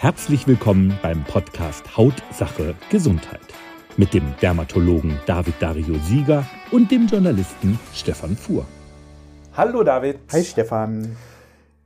[0.00, 3.40] Herzlich willkommen beim Podcast Hautsache Gesundheit
[3.96, 8.64] mit dem Dermatologen David Dario Sieger und dem Journalisten Stefan Fuhr.
[9.56, 10.20] Hallo David.
[10.30, 11.16] Hi Stefan.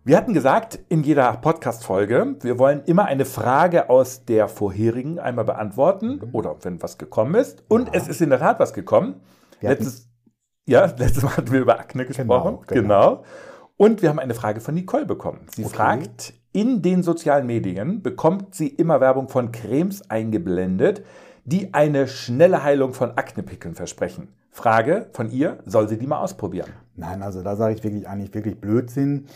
[0.05, 5.47] Wir hatten gesagt in jeder Podcast-Folge, wir wollen immer eine Frage aus der vorherigen einmal
[5.47, 6.35] beantworten mhm.
[6.35, 7.65] oder wenn was gekommen ist.
[7.69, 7.93] Und ja.
[7.95, 9.23] es ist in der Tat was gekommen.
[9.63, 10.11] Letztes,
[10.67, 12.59] ja, letztes Mal hatten wir über Akne gesprochen.
[12.67, 13.11] Genau, genau.
[13.11, 13.25] genau.
[13.79, 15.47] Und wir haben eine Frage von Nicole bekommen.
[15.57, 15.75] Sie okay.
[15.75, 21.03] fragt, in den sozialen Medien bekommt sie immer Werbung von Cremes eingeblendet,
[21.45, 24.29] die eine schnelle Heilung von Aknepickeln versprechen.
[24.51, 26.71] Frage von ihr, soll sie die mal ausprobieren?
[26.95, 29.27] Nein, also da sage ich wirklich eigentlich wirklich Blödsinn.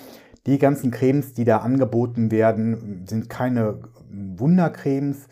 [0.45, 3.81] Die ganzen Cremes, die da angeboten werden, sind keine
[4.11, 5.27] Wundercremes,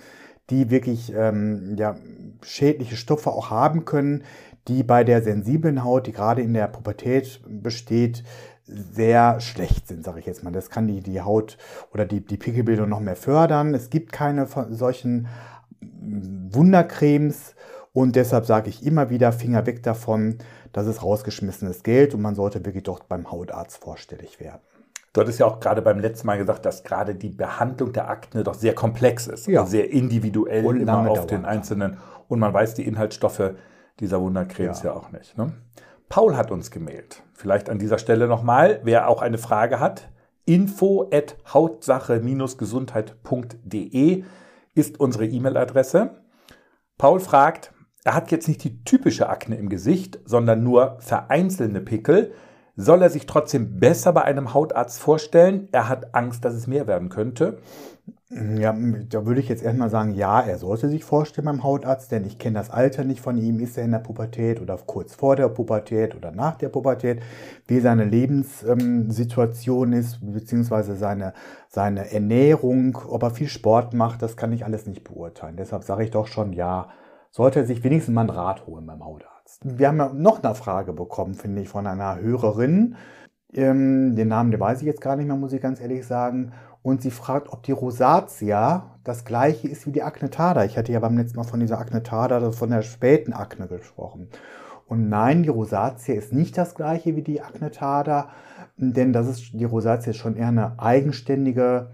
[0.50, 1.96] die wirklich ähm, ja,
[2.42, 4.24] schädliche Stoffe auch haben können,
[4.68, 8.24] die bei der sensiblen Haut, die gerade in der Pubertät besteht,
[8.66, 10.52] sehr schlecht sind, sage ich jetzt mal.
[10.52, 11.58] Das kann die, die Haut
[11.92, 13.74] oder die, die Pickelbildung noch mehr fördern.
[13.74, 15.28] Es gibt keine solchen
[15.80, 17.54] Wundercremes
[17.92, 20.38] und deshalb sage ich immer wieder Finger weg davon.
[20.72, 24.60] Das ist rausgeschmissenes Geld und man sollte wirklich doch beim Hautarzt vorstellig werden.
[25.12, 28.42] Du hattest ja auch gerade beim letzten Mal gesagt, dass gerade die Behandlung der Akne
[28.42, 29.64] doch sehr komplex ist, ja.
[29.64, 33.52] sehr individuell und immer auf den einzelnen und man weiß die Inhaltsstoffe
[34.00, 35.38] dieser Wundercremes ja, ja auch nicht.
[35.38, 35.52] Ne?
[36.08, 37.22] Paul hat uns gemailt.
[37.32, 40.10] Vielleicht an dieser Stelle nochmal, wer auch eine Frage hat.
[40.44, 44.24] Info at hautsache-gesundheit.de
[44.74, 46.22] ist unsere E-Mail-Adresse.
[46.98, 47.72] Paul fragt,
[48.04, 52.34] er hat jetzt nicht die typische Akne im Gesicht, sondern nur vereinzelte Pickel.
[52.76, 55.68] Soll er sich trotzdem besser bei einem Hautarzt vorstellen?
[55.70, 57.58] Er hat Angst, dass es mehr werden könnte.
[58.30, 58.74] Ja,
[59.10, 62.36] da würde ich jetzt erstmal sagen, ja, er sollte sich vorstellen beim Hautarzt, denn ich
[62.36, 63.60] kenne das Alter nicht von ihm.
[63.60, 67.22] Ist er in der Pubertät oder kurz vor der Pubertät oder nach der Pubertät?
[67.68, 71.32] Wie seine Lebenssituation ist, beziehungsweise seine,
[71.68, 75.56] seine Ernährung, ob er viel Sport macht, das kann ich alles nicht beurteilen.
[75.56, 76.88] Deshalb sage ich doch schon, ja,
[77.34, 79.60] sollte er sich wenigstens mal einen Rat holen beim Hautarzt.
[79.64, 82.94] Wir haben ja noch eine Frage bekommen, finde ich, von einer Hörerin.
[83.52, 86.52] Ähm, den Namen, den weiß ich jetzt gar nicht mehr, muss ich ganz ehrlich sagen
[86.82, 90.64] und sie fragt, ob die Rosatia das gleiche ist wie die Aknetada.
[90.64, 94.28] Ich hatte ja beim letzten Mal von dieser Aknetada, von der späten Akne gesprochen.
[94.86, 98.28] Und nein, die Rosatia ist nicht das gleiche wie die Aknetada,
[98.76, 101.90] denn das ist, die Rosatia ist schon eher eine eigenständige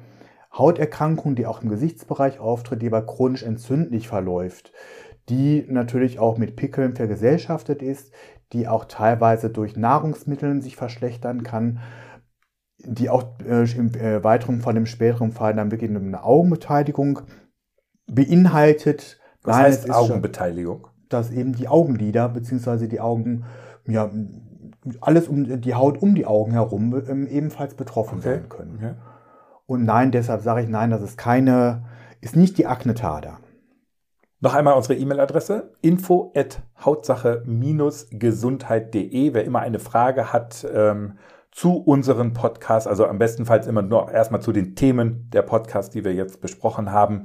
[0.52, 4.72] Hauterkrankung, die auch im Gesichtsbereich auftritt, die aber chronisch entzündlich verläuft,
[5.30, 8.12] die natürlich auch mit Pickeln vergesellschaftet ist,
[8.52, 11.80] die auch teilweise durch Nahrungsmittel sich verschlechtern kann
[12.84, 17.20] die auch äh, im äh, weiteren Fall, im späteren Fall dann wirklich eine Augenbeteiligung
[18.06, 19.20] beinhaltet.
[19.42, 20.80] Was Nein, heißt Augenbeteiligung?
[20.82, 22.86] Schon, dass eben die Augenlider bzw.
[22.86, 23.44] die Augen,
[23.86, 24.10] ja,
[25.00, 28.34] alles um die Haut um die Augen herum ähm, ebenfalls betroffen okay.
[28.34, 28.74] sein können.
[28.76, 28.94] Okay.
[29.66, 31.84] Und nein, deshalb sage ich nein, das ist keine,
[32.20, 33.38] ist nicht die Aknetada.
[34.42, 39.34] Noch einmal unsere E-Mail-Adresse info at hautsache-gesundheit.de.
[39.34, 41.18] Wer immer eine Frage hat, ähm,
[41.52, 46.04] zu unseren Podcasts, also am bestenfalls immer nur erstmal zu den Themen der Podcasts, die
[46.04, 47.24] wir jetzt besprochen haben.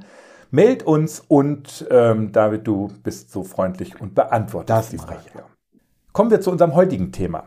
[0.50, 5.20] Meld uns und ähm, David, du bist so freundlich und beantwortest das die Frage.
[6.12, 7.44] Kommen wir zu unserem heutigen Thema.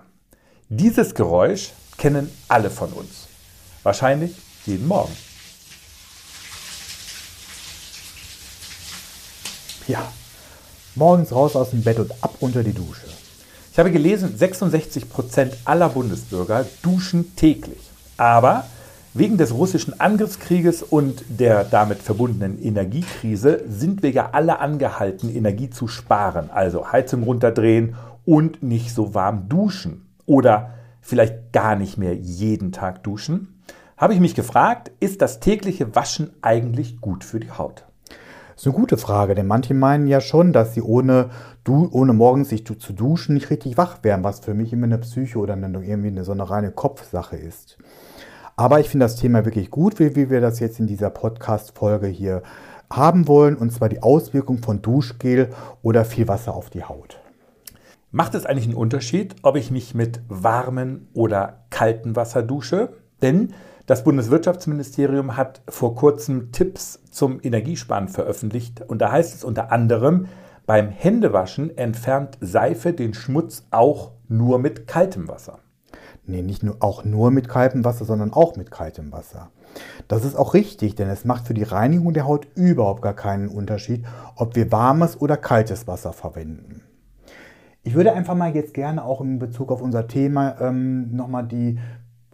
[0.68, 3.28] Dieses Geräusch kennen alle von uns.
[3.84, 5.12] Wahrscheinlich jeden Morgen.
[9.90, 10.04] Ja,
[10.94, 13.08] morgens raus aus dem Bett und ab unter die Dusche.
[13.72, 17.90] Ich habe gelesen, 66 Prozent aller Bundesbürger duschen täglich.
[18.16, 18.66] Aber
[19.16, 25.72] wegen des russischen Angriffskrieges und der damit verbundenen Energiekrise sind wir ja alle angehalten, Energie
[25.72, 26.52] zu sparen.
[26.52, 27.96] Also Heizung runterdrehen
[28.26, 30.06] und nicht so warm duschen.
[30.28, 33.60] Oder vielleicht gar nicht mehr jeden Tag duschen.
[33.98, 37.89] Habe ich mich gefragt, ist das tägliche Waschen eigentlich gut für die Haut?
[38.60, 41.30] Das ist eine gute Frage, denn manche meinen ja schon, dass sie ohne,
[41.64, 44.98] du, ohne morgens sich zu duschen nicht richtig wach werden, was für mich immer eine
[44.98, 47.78] Psyche oder eine, irgendwie eine, so eine reine Kopfsache ist.
[48.58, 52.08] Aber ich finde das Thema wirklich gut, wie, wie wir das jetzt in dieser Podcast-Folge
[52.08, 52.44] hier
[52.92, 55.52] haben wollen, und zwar die Auswirkung von Duschgel
[55.82, 57.22] oder viel Wasser auf die Haut.
[58.12, 62.90] Macht es eigentlich einen Unterschied, ob ich mich mit warmem oder kaltem Wasser dusche?
[63.22, 63.54] Denn
[63.90, 70.28] das Bundeswirtschaftsministerium hat vor kurzem Tipps zum Energiesparen veröffentlicht und da heißt es unter anderem,
[70.68, 75.58] beim Händewaschen entfernt Seife den Schmutz auch nur mit kaltem Wasser.
[76.28, 79.50] Nee, nicht nur auch nur mit kaltem Wasser, sondern auch mit kaltem Wasser.
[80.08, 83.48] Das ist auch richtig, denn es macht für die Reinigung der Haut überhaupt gar keinen
[83.48, 84.06] Unterschied,
[84.36, 86.84] ob wir warmes oder kaltes Wasser verwenden.
[87.82, 91.80] Ich würde einfach mal jetzt gerne auch in Bezug auf unser Thema ähm, nochmal die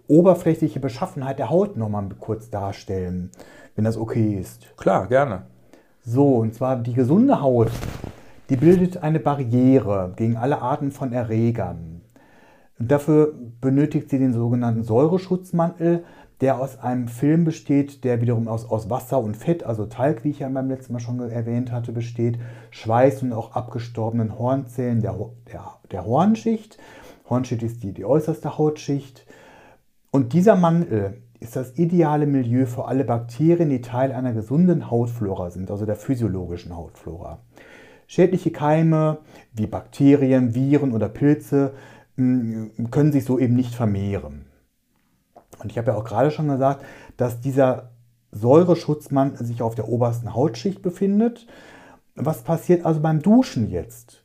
[0.08, 3.32] oberflächliche Beschaffenheit der Haut nochmal kurz darstellen,
[3.76, 4.76] wenn das okay ist.
[4.78, 5.44] Klar, gerne.
[6.04, 7.72] So, und zwar die gesunde Haut,
[8.50, 12.02] die bildet eine Barriere gegen alle Arten von Erregern.
[12.78, 16.04] Und dafür benötigt sie den sogenannten Säureschutzmantel,
[16.42, 20.32] der aus einem Film besteht, der wiederum aus, aus Wasser und Fett, also Talg, wie
[20.32, 22.38] ich ja beim letzten Mal schon erwähnt hatte, besteht,
[22.72, 25.16] Schweiß und auch abgestorbenen Hornzellen der,
[25.52, 26.78] der, der Hornschicht.
[27.30, 29.26] Hornschicht ist die, die äußerste Hautschicht.
[30.16, 35.52] Und dieser Mantel ist das ideale Milieu für alle Bakterien, die Teil einer gesunden Hautflora
[35.52, 37.40] sind, also der physiologischen Hautflora.
[38.08, 39.18] Schädliche Keime
[39.52, 41.74] wie Bakterien, Viren oder Pilze
[42.16, 44.46] mm, können sich so eben nicht vermehren.
[45.62, 46.86] Und ich habe ja auch gerade schon gesagt,
[47.18, 47.90] dass dieser
[48.32, 51.46] Säureschutzmann sich auf der obersten Hautschicht befindet.
[52.16, 54.24] Was passiert also beim Duschen jetzt?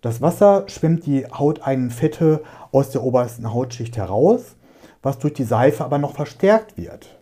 [0.00, 2.42] Das Wasser schwemmt die hauteigenen Fette
[2.72, 4.56] aus der obersten Hautschicht heraus,
[5.02, 7.18] was durch die Seife aber noch verstärkt wird.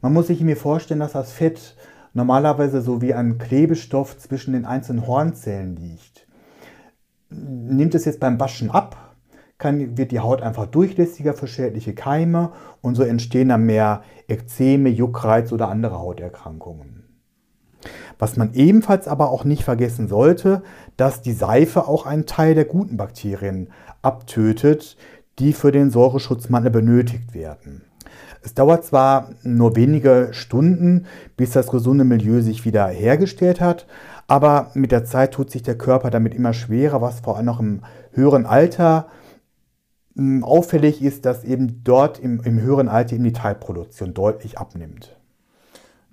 [0.00, 1.76] Man muss sich mir vorstellen, dass das Fett
[2.14, 6.26] normalerweise so wie ein Klebestoff zwischen den einzelnen Hornzellen liegt.
[7.30, 9.14] Nimmt es jetzt beim Waschen ab,
[9.58, 14.88] kann, wird die Haut einfach durchlässiger für schädliche Keime und so entstehen dann mehr Ekzeme,
[14.88, 17.04] Juckreiz oder andere Hauterkrankungen.
[18.18, 20.62] Was man ebenfalls aber auch nicht vergessen sollte,
[20.96, 23.70] dass die Seife auch einen Teil der guten Bakterien
[24.02, 24.96] abtötet,
[25.38, 27.82] die für den Säureschutzmantel benötigt werden.
[28.42, 31.06] Es dauert zwar nur wenige Stunden,
[31.36, 33.86] bis das gesunde Milieu sich wieder hergestellt hat,
[34.26, 37.60] aber mit der Zeit tut sich der Körper damit immer schwerer, was vor allem noch
[37.60, 37.82] im
[38.12, 39.06] höheren Alter
[40.42, 45.16] auffällig ist, dass eben dort im, im höheren Alter eben die Teilproduktion deutlich abnimmt.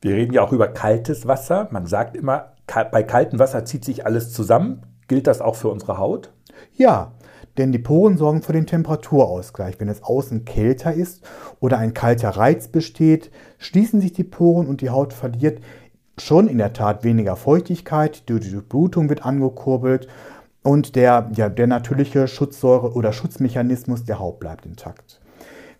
[0.02, 1.68] Wir reden ja auch über kaltes Wasser.
[1.72, 2.54] Man sagt immer,
[2.92, 4.84] bei kaltem Wasser zieht sich alles zusammen.
[5.08, 6.32] Gilt das auch für unsere Haut?
[6.74, 7.12] Ja,
[7.60, 9.80] denn die Poren sorgen für den Temperaturausgleich.
[9.80, 11.24] Wenn es außen kälter ist
[11.60, 15.62] oder ein kalter Reiz besteht, schließen sich die Poren und die Haut verliert
[16.18, 20.08] schon in der Tat weniger Feuchtigkeit, die Durchblutung wird angekurbelt
[20.64, 25.20] und der, ja, der natürliche Schutzsäure oder Schutzmechanismus der Haut bleibt intakt.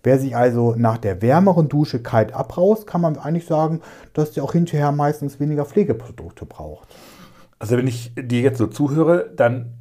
[0.04, 3.82] Wer sich also nach der wärmeren Dusche kalt abraust, kann man eigentlich sagen,
[4.14, 6.88] dass der auch hinterher meistens weniger Pflegeprodukte braucht.
[7.58, 9.79] Also wenn ich dir jetzt so zuhöre, dann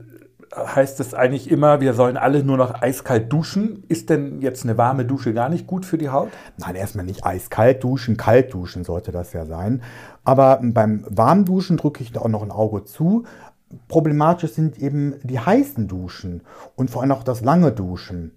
[0.57, 3.85] heißt es eigentlich immer, wir sollen alle nur noch eiskalt duschen.
[3.89, 6.31] Ist denn jetzt eine warme Dusche gar nicht gut für die Haut?
[6.57, 9.83] Nein, erstmal nicht eiskalt duschen, kalt duschen sollte das ja sein.
[10.25, 13.25] Aber beim warmen Duschen drücke ich da auch noch ein Auge zu
[13.89, 16.43] problematisch sind eben die heißen Duschen
[16.77, 18.33] und vor allem auch das lange Duschen.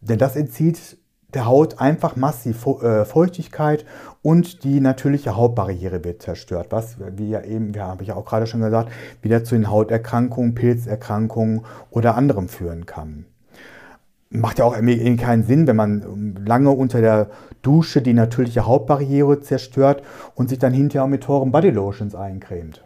[0.00, 0.98] Denn das entzieht
[1.34, 3.84] der Haut einfach massiv äh, Feuchtigkeit
[4.22, 8.24] und die natürliche Hautbarriere wird zerstört, was, wie ja eben, ja, habe ich ja auch
[8.24, 8.90] gerade schon gesagt,
[9.22, 13.26] wieder zu den Hauterkrankungen, Pilzerkrankungen oder anderem führen kann.
[14.30, 17.30] Macht ja auch irgendwie keinen Sinn, wenn man lange unter der
[17.62, 20.02] Dusche die natürliche Hautbarriere zerstört
[20.34, 22.84] und sich dann hinterher mit teuren Bodylotions eincremt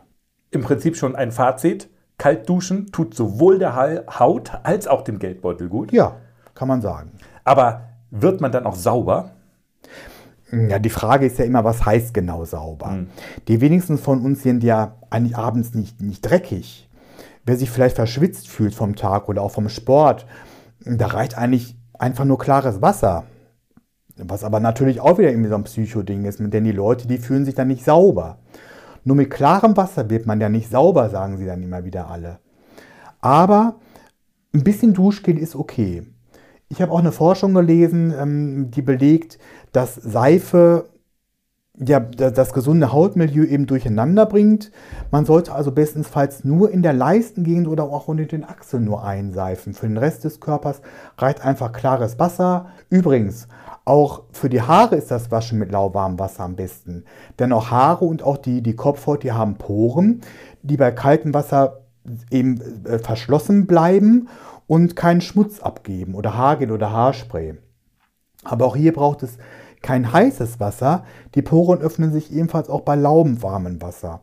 [0.50, 1.90] im Prinzip schon ein Fazit.
[2.16, 3.76] Kalt duschen tut sowohl der
[4.18, 5.92] Haut als auch dem Geldbeutel gut.
[5.92, 6.16] Ja,
[6.54, 7.12] kann man sagen.
[7.44, 9.32] Aber wird man dann auch sauber?
[10.50, 12.88] Ja, die Frage ist ja immer, was heißt genau sauber?
[12.88, 13.08] Mhm.
[13.48, 16.88] Die wenigsten von uns sind ja eigentlich abends nicht, nicht dreckig.
[17.44, 20.26] Wer sich vielleicht verschwitzt fühlt vom Tag oder auch vom Sport,
[20.84, 23.24] da reicht eigentlich einfach nur klares Wasser.
[24.16, 27.44] Was aber natürlich auch wieder irgendwie so ein Psychoding ist, denn die Leute, die fühlen
[27.44, 28.38] sich dann nicht sauber.
[29.04, 32.40] Nur mit klarem Wasser wird man ja nicht sauber, sagen sie dann immer wieder alle.
[33.20, 33.76] Aber
[34.54, 36.04] ein bisschen Duschgel ist okay.
[36.70, 39.38] Ich habe auch eine Forschung gelesen, ähm, die belegt,
[39.72, 40.90] dass Seife
[41.80, 44.72] ja, das gesunde Hautmilieu eben durcheinander bringt.
[45.10, 49.74] Man sollte also bestenfalls nur in der Leistengegend oder auch unter den Achseln nur einseifen.
[49.74, 50.82] Für den Rest des Körpers
[51.16, 52.66] reicht einfach klares Wasser.
[52.90, 53.46] Übrigens,
[53.84, 57.04] auch für die Haare ist das Waschen mit lauwarmem Wasser am besten.
[57.38, 60.20] Denn auch Haare und auch die, die Kopfhaut, die haben Poren,
[60.62, 61.80] die bei kaltem Wasser
[62.30, 64.28] eben äh, verschlossen bleiben
[64.68, 67.56] und keinen Schmutz abgeben oder Haargel oder Haarspray.
[68.44, 69.38] Aber auch hier braucht es
[69.82, 71.04] kein heißes Wasser.
[71.34, 74.20] Die Poren öffnen sich ebenfalls auch bei lauwarmem Wasser.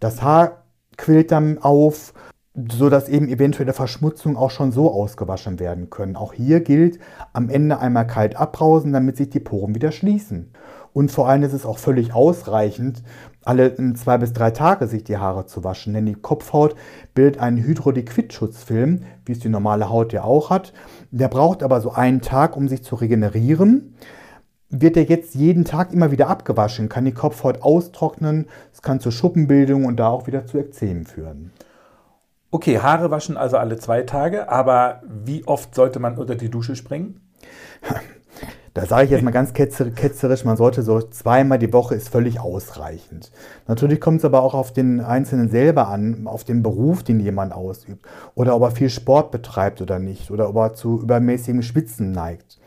[0.00, 0.64] Das Haar
[0.96, 2.12] quillt dann auf
[2.54, 6.16] so dass eben eventuelle Verschmutzungen auch schon so ausgewaschen werden können.
[6.16, 6.98] Auch hier gilt,
[7.32, 10.52] am Ende einmal kalt abbrausen, damit sich die Poren wieder schließen.
[10.92, 13.02] Und vor allem ist es auch völlig ausreichend,
[13.44, 16.74] alle zwei bis drei Tage sich die Haare zu waschen, denn die Kopfhaut
[17.14, 20.72] bildet einen Hydroliquidschutzfilm, wie es die normale Haut ja auch hat.
[21.10, 23.94] Der braucht aber so einen Tag, um sich zu regenerieren.
[24.68, 29.10] Wird er jetzt jeden Tag immer wieder abgewaschen, kann die Kopfhaut austrocknen, es kann zu
[29.10, 31.52] Schuppenbildung und da auch wieder zu Ekzemen führen.
[32.50, 36.76] Okay, Haare waschen also alle zwei Tage, aber wie oft sollte man unter die Dusche
[36.76, 37.20] springen?
[38.74, 42.40] Da sage ich jetzt mal ganz ketzerisch, man sollte so zweimal die Woche ist völlig
[42.40, 43.30] ausreichend.
[43.68, 47.52] Natürlich kommt es aber auch auf den Einzelnen selber an, auf den Beruf, den jemand
[47.52, 48.06] ausübt.
[48.34, 50.30] Oder ob er viel Sport betreibt oder nicht.
[50.30, 52.58] Oder ob er zu übermäßigem Schwitzen neigt.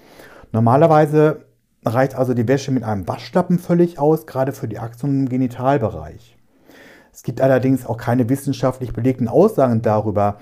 [0.52, 1.46] Normalerweise
[1.84, 6.38] reicht also die Wäsche mit einem Waschlappen völlig aus, gerade für die Achsen im Genitalbereich.
[7.12, 10.38] Es gibt allerdings auch keine wissenschaftlich belegten Aussagen darüber,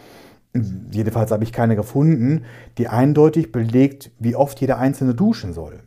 [0.91, 2.45] jedenfalls habe ich keine gefunden,
[2.77, 5.79] die eindeutig belegt, wie oft jeder Einzelne duschen soll.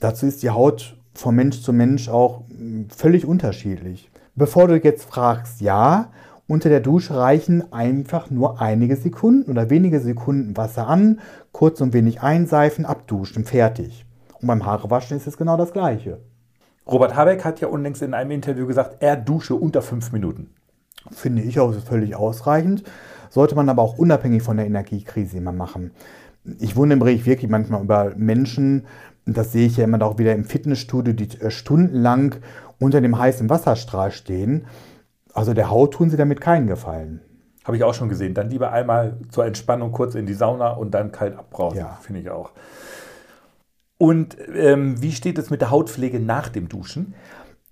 [0.00, 4.10] Dazu ist die Haut von Mensch zu Mensch auch hm, völlig unterschiedlich.
[4.34, 6.10] Bevor du jetzt fragst, ja,
[6.46, 11.20] unter der Dusche reichen einfach nur einige Sekunden oder wenige Sekunden Wasser an,
[11.52, 14.06] kurz und wenig einseifen, abduschen, fertig.
[14.40, 16.20] Und beim Haarewaschen ist es genau das Gleiche.
[16.86, 20.54] Robert Habeck hat ja unlängst in einem Interview gesagt, er dusche unter fünf Minuten.
[21.10, 22.82] Finde ich auch völlig ausreichend.
[23.30, 25.92] Sollte man aber auch unabhängig von der Energiekrise immer machen.
[26.58, 28.86] Ich wundere mich wirklich manchmal über Menschen,
[29.26, 32.36] das sehe ich ja immer auch wieder im Fitnessstudio, die äh, stundenlang
[32.78, 34.66] unter dem heißen Wasserstrahl stehen.
[35.34, 37.20] Also der Haut tun sie damit keinen Gefallen.
[37.64, 38.32] Habe ich auch schon gesehen.
[38.32, 41.76] Dann lieber einmal zur Entspannung kurz in die Sauna und dann kalt abbrauchen.
[41.76, 41.98] Ja.
[42.00, 42.52] Finde ich auch.
[43.98, 47.14] Und ähm, wie steht es mit der Hautpflege nach dem Duschen?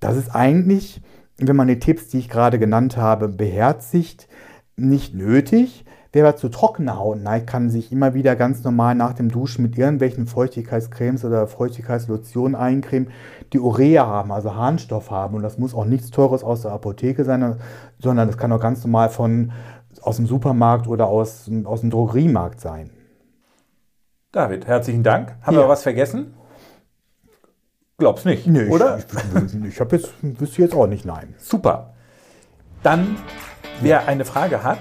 [0.00, 1.00] Das ist eigentlich,
[1.38, 4.28] wenn man die Tipps, die ich gerade genannt habe, beherzigt,
[4.76, 5.84] nicht nötig.
[6.12, 9.62] Wer aber zu trockener Haut neigt, kann sich immer wieder ganz normal nach dem Duschen
[9.62, 13.10] mit irgendwelchen Feuchtigkeitscremes oder Feuchtigkeitslotionen eincremen,
[13.52, 15.34] die Urea haben, also Harnstoff haben.
[15.34, 17.56] Und das muss auch nichts Teures aus der Apotheke sein,
[17.98, 19.52] sondern das kann auch ganz normal von,
[20.00, 22.90] aus dem Supermarkt oder aus, aus dem Drogeriemarkt sein.
[24.32, 25.34] David, herzlichen Dank.
[25.42, 25.62] Haben ja.
[25.62, 26.34] wir was vergessen?
[27.98, 28.98] Glaub's nicht, nee, oder?
[28.98, 31.34] Ich, ich, ich habe jetzt, wüsste jetzt auch nicht, nein.
[31.38, 31.94] Super.
[32.82, 33.16] Dann,
[33.80, 34.80] wer eine Frage hat,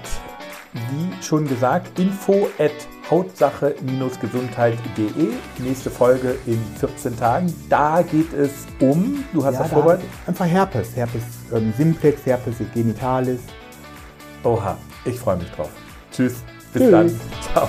[0.72, 2.72] wie schon gesagt, info at
[3.10, 5.28] hautsache-gesundheit.de.
[5.58, 7.52] Nächste Folge in 14 Tagen.
[7.68, 10.06] Da geht es um, du hast ja, das vorbereitet?
[10.26, 10.96] Einfach Herpes.
[10.96, 11.22] Herpes
[11.54, 13.42] ähm, simplex, Herpes genitalis.
[14.42, 15.70] Oha, ich freue mich drauf.
[16.12, 16.90] Tschüss, bis Tschüss.
[16.90, 17.20] dann.
[17.52, 17.68] Ciao.